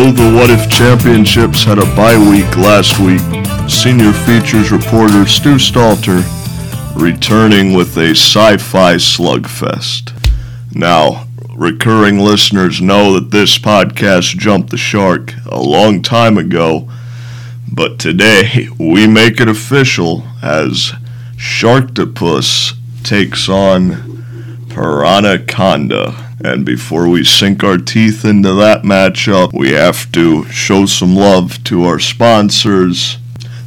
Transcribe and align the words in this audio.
know 0.00 0.12
the 0.12 0.34
What 0.34 0.48
If 0.48 0.70
Championships 0.70 1.62
had 1.62 1.78
a 1.78 1.84
bye 1.94 2.16
week 2.16 2.56
last 2.56 2.98
week, 3.00 3.20
senior 3.68 4.12
features 4.12 4.72
reporter 4.72 5.26
Stu 5.26 5.56
Stalter 5.56 6.22
returning 6.96 7.74
with 7.74 7.96
a 7.98 8.12
sci 8.12 8.56
fi 8.56 8.94
slugfest. 8.94 10.14
Now, 10.74 11.26
recurring 11.54 12.18
listeners 12.18 12.80
know 12.80 13.12
that 13.12 13.30
this 13.30 13.58
podcast 13.58 14.38
jumped 14.38 14.70
the 14.70 14.78
shark 14.78 15.34
a 15.44 15.60
long 15.60 16.00
time 16.00 16.38
ago, 16.38 16.90
but 17.70 17.98
today 17.98 18.68
we 18.78 19.06
make 19.06 19.38
it 19.38 19.48
official 19.48 20.24
as 20.42 20.92
Sharktopus 21.36 22.74
takes 23.04 23.50
on 23.50 23.90
Piranhaconda. 24.68 26.29
And 26.42 26.64
before 26.64 27.06
we 27.06 27.22
sink 27.22 27.62
our 27.62 27.76
teeth 27.76 28.24
into 28.24 28.54
that 28.54 28.82
matchup, 28.82 29.52
we 29.52 29.72
have 29.72 30.10
to 30.12 30.46
show 30.46 30.86
some 30.86 31.14
love 31.14 31.62
to 31.64 31.84
our 31.84 31.98
sponsors. 31.98 33.18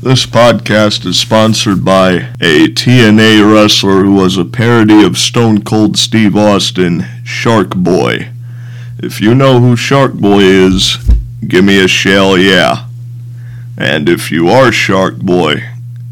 This 0.02 0.26
podcast 0.26 1.06
is 1.06 1.20
sponsored 1.20 1.86
by 1.86 2.32
a 2.42 2.68
TNA 2.68 3.54
wrestler 3.54 4.04
who 4.04 4.16
was 4.16 4.38
a 4.38 4.44
parody 4.44 5.06
of 5.06 5.20
Stone 5.20 5.62
Cold 5.64 5.98
Steve 5.98 6.36
Austin, 6.36 7.06
Shark 7.24 7.76
Boy. 7.76 8.30
If 8.98 9.22
you 9.22 9.36
know 9.36 9.60
who 9.60 9.76
Shark 9.76 10.14
Boy 10.16 10.40
is, 10.40 10.98
give 11.48 11.64
me 11.64 11.80
a 11.80 11.88
shell 11.88 12.40
yeah. 12.40 12.88
And 13.78 14.10
if 14.10 14.32
you 14.32 14.50
are 14.50 14.72
Shark 14.72 15.18
Boy, 15.18 15.64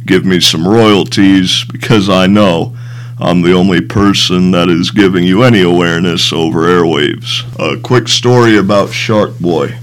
give 0.06 0.26
me 0.26 0.40
some 0.40 0.68
royalties 0.68 1.66
because 1.66 2.08
I 2.08 2.28
know 2.28 2.78
I'm 3.23 3.44
the 3.44 3.53
only 3.53 3.81
person 3.81 4.50
that 4.50 4.67
is 4.67 4.89
giving 4.89 5.23
you 5.23 5.44
any 5.44 5.61
awareness 5.61 6.33
over 6.33 6.61
airwaves. 6.61 7.45
A 7.59 7.80
quick 7.80 8.08
story 8.08 8.58
about 8.58 8.89
Shark 8.89 9.38
Boy. 9.38 9.78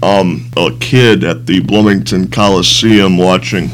I'm 0.00 0.52
a 0.56 0.70
kid 0.78 1.24
at 1.24 1.46
the 1.46 1.58
Bloomington 1.58 2.28
Coliseum 2.30 3.18
watching 3.18 3.70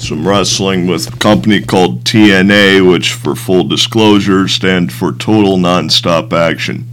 some 0.00 0.26
wrestling 0.26 0.88
with 0.88 1.14
a 1.14 1.16
company 1.18 1.60
called 1.60 2.02
TNA, 2.02 2.90
which, 2.90 3.12
for 3.12 3.36
full 3.36 3.62
disclosure, 3.62 4.48
stands 4.48 4.92
for 4.92 5.12
Total 5.12 5.56
Nonstop 5.56 6.32
Action. 6.32 6.90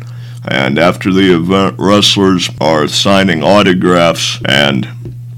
And 0.48 0.78
after 0.78 1.12
the 1.12 1.36
event, 1.36 1.76
wrestlers 1.80 2.52
are 2.62 2.88
signing 2.88 3.42
autographs, 3.42 4.40
and 4.46 4.88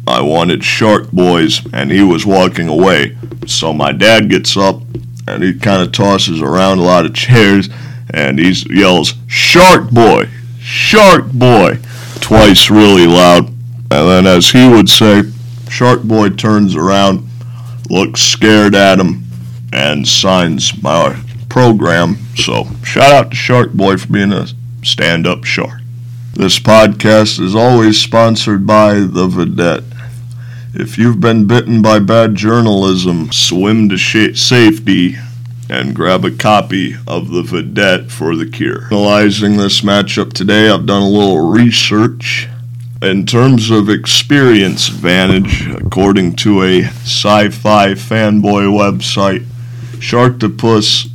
I 0.06 0.20
wanted 0.20 0.66
Shark 0.66 1.12
Boys, 1.12 1.62
and 1.72 1.92
he 1.92 2.04
was 2.04 2.26
walking 2.26 2.68
away. 2.68 3.16
So 3.48 3.72
my 3.72 3.94
dad 3.94 4.30
gets 4.30 4.58
up 4.58 4.82
and 5.28 5.44
he 5.44 5.54
kind 5.54 5.82
of 5.82 5.92
tosses 5.92 6.42
around 6.42 6.80
a 6.80 6.84
lot 6.84 7.06
of 7.06 7.14
chairs 7.14 7.70
and 8.10 8.40
he 8.40 8.52
yells, 8.70 9.14
Shark 9.28 9.90
Boy! 9.90 10.30
Shark 10.60 11.32
Boy! 11.32 11.80
twice 12.24 12.70
really 12.70 13.06
loud. 13.06 13.48
And 13.48 13.90
then, 13.90 14.26
as 14.26 14.52
he 14.52 14.68
would 14.68 14.90
say, 14.90 15.24
Shark 15.70 16.04
Boy 16.04 16.30
turns 16.30 16.76
around, 16.76 17.28
looks 17.90 18.22
scared 18.22 18.76
at 18.76 19.00
him, 19.00 19.26
and 19.72 20.08
signs 20.08 20.82
my 20.82 21.22
program. 21.50 22.16
So, 22.36 22.66
shout 22.84 23.12
out 23.12 23.30
to 23.32 23.36
Shark 23.36 23.74
Boy 23.74 23.98
for 23.98 24.08
being 24.08 24.32
a 24.32 24.48
stand 24.84 25.28
up 25.28 25.44
shark. 25.44 25.82
This 26.34 26.60
podcast 26.60 27.40
is 27.40 27.56
always 27.56 28.00
sponsored 28.00 28.66
by 28.66 28.96
The 28.96 29.28
Vidette. 29.28 29.93
If 30.76 30.98
you've 30.98 31.22
been 31.22 31.46
bitten 31.46 31.84
by 31.84 32.00
bad 32.00 32.34
journalism, 32.34 33.32
swim 33.32 33.90
to 33.90 33.98
sh- 33.98 34.36
safety 34.36 35.18
and 35.70 35.94
grab 35.94 36.26
a 36.26 36.32
copy 36.32 36.96
of 37.08 37.30
The 37.30 37.44
Vidette 37.44 38.10
for 38.10 38.36
the 38.36 38.48
cure. 38.48 38.86
Analyzing 38.86 39.58
this 39.58 39.82
matchup 39.82 40.34
today, 40.34 40.72
I've 40.72 40.88
done 40.88 41.04
a 41.04 41.08
little 41.08 41.48
research. 41.52 42.50
In 43.04 43.28
terms 43.28 43.70
of 43.70 43.88
experience 43.88 44.88
advantage, 44.88 45.68
according 45.68 46.38
to 46.38 46.64
a 46.64 46.82
sci 46.86 47.50
fi 47.50 47.90
fanboy 47.94 48.66
website, 48.66 49.46
Sharktopus 50.00 51.08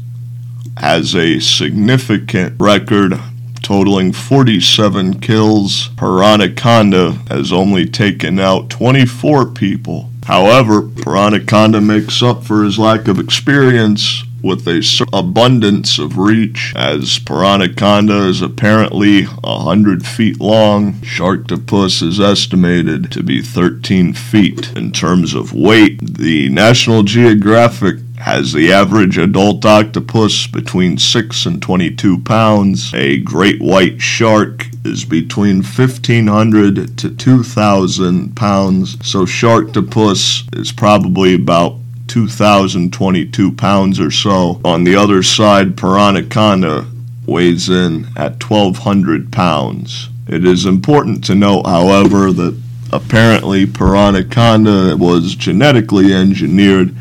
has 0.77 1.17
a 1.17 1.41
significant 1.41 2.55
record 2.61 3.19
totaling 3.63 4.13
47 4.13 5.21
kills. 5.21 5.89
Piranhaconda 5.97 7.29
has 7.29 7.53
only 7.53 7.87
taken 7.87 8.39
out 8.39 8.71
24 8.71 9.47
people. 9.47 10.11
However, 10.25 10.83
Piranhaconda 10.83 11.85
makes 11.85 12.23
up 12.23 12.45
for 12.45 12.65
his 12.65 12.79
lack 12.79 13.09
of 13.09 13.19
experience 13.19 14.25
with 14.43 14.67
a 14.69 15.07
abundance 15.13 15.99
of 15.99 16.17
reach, 16.17 16.73
as 16.77 17.19
Piranhaconda 17.19 18.29
is 18.29 18.41
apparently 18.41 19.25
100 19.25 20.07
feet 20.07 20.41
long. 20.41 20.95
Sharktopus 20.95 22.03
is 22.03 22.21
estimated 22.21 23.11
to 23.13 23.23
be 23.23 23.43
13 23.43 24.13
feet. 24.13 24.77
In 24.77 24.93
terms 24.93 25.35
of 25.35 25.53
weight, 25.53 25.99
the 26.19 26.49
National 26.51 27.03
Geographic 27.03 27.97
has 28.21 28.53
the 28.53 28.73
average 28.73 29.17
adult 29.17 29.65
octopus 29.65 30.47
between 30.47 30.99
6 30.99 31.47
and 31.47 31.63
22 31.63 32.19
pounds. 32.19 32.93
A 32.95 33.19
great 33.19 33.61
white 33.61 34.01
shark 34.01 34.67
is 34.85 35.05
between 35.05 35.63
1500 35.63 36.99
to 36.99 37.11
2000 37.11 38.37
pounds. 38.37 39.09
So 39.09 39.25
Sharktopus 39.25 40.59
is 40.59 40.73
probably 40.73 41.35
about 41.35 41.77
2,022 42.09 43.53
pounds 43.53 44.01
or 44.01 44.11
so. 44.11 44.61
On 44.65 44.85
the 44.85 44.97
other 44.97 45.23
side, 45.23 45.77
Piranhaconda 45.77 46.91
weighs 47.27 47.69
in 47.69 48.07
at 48.17 48.43
1,200 48.43 49.31
pounds. 49.31 50.09
It 50.27 50.45
is 50.45 50.67
important 50.67 51.23
to 51.25 51.35
note, 51.35 51.67
however, 51.67 52.33
that 52.33 52.61
apparently 52.93 53.67
Piranhaconda 53.67 54.99
was 54.99 55.35
genetically 55.35 56.13
engineered 56.13 56.95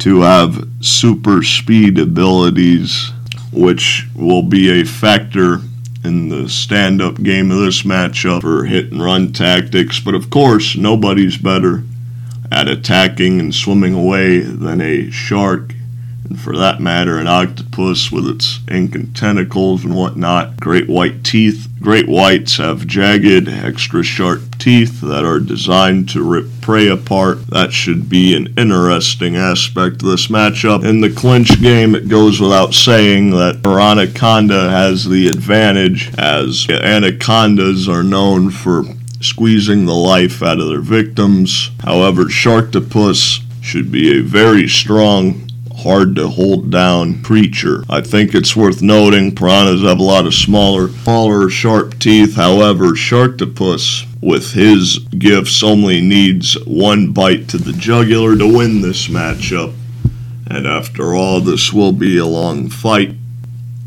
to 0.00 0.20
have 0.22 0.66
super 0.80 1.42
speed 1.42 1.98
abilities, 1.98 3.12
which 3.52 4.06
will 4.14 4.42
be 4.42 4.80
a 4.80 4.84
factor 4.84 5.58
in 6.02 6.28
the 6.28 6.48
stand 6.48 7.02
up 7.02 7.22
game 7.22 7.50
of 7.50 7.58
this 7.58 7.82
matchup 7.82 8.40
for 8.40 8.64
hit 8.64 8.90
and 8.90 9.02
run 9.02 9.32
tactics. 9.32 10.00
But 10.00 10.14
of 10.14 10.30
course, 10.30 10.76
nobody's 10.76 11.36
better 11.36 11.84
at 12.50 12.68
attacking 12.68 13.38
and 13.38 13.54
swimming 13.54 13.94
away 13.94 14.40
than 14.40 14.80
a 14.80 15.10
shark, 15.10 15.74
and 16.30 16.40
for 16.40 16.56
that 16.56 16.80
matter, 16.80 17.18
an 17.18 17.26
octopus 17.26 18.10
with 18.12 18.26
its 18.26 18.60
ink 18.70 18.94
and 18.94 19.14
tentacles 19.14 19.84
and 19.84 19.96
whatnot. 19.96 20.58
Great 20.60 20.88
white 20.88 21.24
teeth. 21.24 21.66
Great 21.80 22.08
whites 22.08 22.58
have 22.58 22.86
jagged, 22.86 23.48
extra 23.48 24.02
sharp 24.02 24.56
teeth 24.58 25.00
that 25.00 25.24
are 25.24 25.40
designed 25.40 26.08
to 26.10 26.22
rip 26.22 26.46
prey 26.60 26.86
apart. 26.86 27.48
That 27.48 27.72
should 27.72 28.08
be 28.08 28.36
an 28.36 28.54
interesting 28.56 29.34
aspect 29.36 30.02
of 30.02 30.08
this 30.08 30.28
matchup. 30.28 30.84
In 30.84 31.00
the 31.00 31.10
clinch 31.10 31.60
game, 31.60 31.94
it 31.96 32.08
goes 32.08 32.40
without 32.40 32.74
saying 32.74 33.30
that 33.30 33.66
Anaconda 33.66 34.70
has 34.70 35.08
the 35.08 35.26
advantage, 35.26 36.12
as 36.16 36.66
anacondas 36.70 37.88
are 37.88 38.04
known 38.04 38.50
for 38.50 38.84
squeezing 39.20 39.86
the 39.86 39.94
life 39.94 40.42
out 40.42 40.60
of 40.60 40.68
their 40.68 40.80
victims. 40.80 41.70
However, 41.82 42.24
Sharktopus 42.24 43.40
should 43.60 43.90
be 43.90 44.16
a 44.16 44.22
very 44.22 44.68
strong, 44.68 45.49
hard 45.82 46.16
to 46.16 46.28
hold 46.28 46.70
down 46.70 47.22
creature. 47.22 47.84
I 47.88 48.00
think 48.00 48.34
it's 48.34 48.54
worth 48.54 48.82
noting 48.82 49.34
piranhas 49.34 49.82
have 49.82 49.98
a 49.98 50.02
lot 50.02 50.26
of 50.26 50.34
smaller, 50.34 50.88
smaller, 50.88 51.48
sharp 51.48 51.98
teeth. 51.98 52.34
However, 52.36 52.92
Sharktopus, 52.92 54.06
with 54.20 54.52
his 54.52 54.98
gifts, 54.98 55.62
only 55.62 56.00
needs 56.00 56.54
one 56.66 57.12
bite 57.12 57.48
to 57.48 57.58
the 57.58 57.72
jugular 57.72 58.36
to 58.36 58.46
win 58.46 58.80
this 58.80 59.08
matchup. 59.08 59.74
And 60.46 60.66
after 60.66 61.14
all, 61.14 61.40
this 61.40 61.72
will 61.72 61.92
be 61.92 62.18
a 62.18 62.26
long 62.26 62.68
fight. 62.68 63.14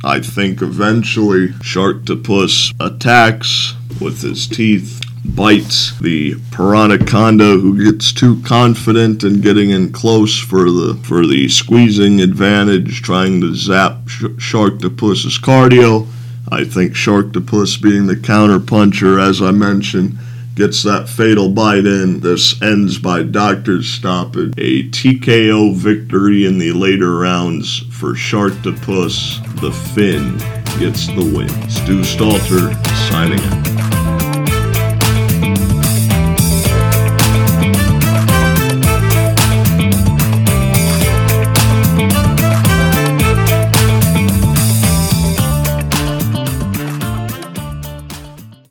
I 0.04 0.19
think 0.19 0.62
eventually 0.62 1.50
Sharktopus 1.50 2.74
attacks 2.80 3.75
with 4.01 4.22
his 4.22 4.48
teeth 4.48 5.01
bites 5.25 5.98
the 6.00 6.36
piranhaconda 6.52 7.60
who 7.62 7.84
gets 7.84 8.12
too 8.12 8.42
confident 8.42 9.24
in 9.24 9.40
getting 9.42 9.70
in 9.70 9.92
close 9.92 10.38
for 10.38 10.66
the 10.70 11.00
for 11.04 11.25
the 11.25 11.48
squeezing 11.48 12.20
advantage 12.20 13.02
trying 13.02 13.40
to 13.40 13.56
zap 13.56 14.08
Sh- 14.08 14.24
sharktopus's 14.38 15.40
cardio. 15.40 16.08
I 16.52 16.66
think 16.66 16.94
sharktopus 16.94 17.81
being 17.81 18.06
the 18.08 18.16
counterpuncher 18.16 19.22
as 19.22 19.42
i 19.42 19.52
mentioned 19.52 20.18
gets 20.56 20.84
that 20.84 21.10
fatal 21.10 21.50
bite 21.50 21.86
in. 21.86 22.20
This 22.20 22.62
ends 22.62 23.00
by 23.00 23.24
doctor's 23.24 23.90
stoppage. 23.90 24.54
A 24.58 24.84
tko 24.90 25.75
victory 25.75 26.46
in 26.46 26.58
the 26.60 26.74
later 26.74 27.18
rounds 27.18 27.80
for 27.92 28.14
sharktopus. 28.14 29.42
The 29.62 29.72
fin 29.72 30.38
gets 30.80 31.08
the 31.08 31.34
win. 31.36 31.50
Stu 31.70 32.02
stalter 32.02 32.74
signing 33.10 33.40
out 33.40 33.83